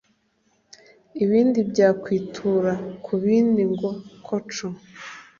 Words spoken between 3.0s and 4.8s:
ku bindi ngo koco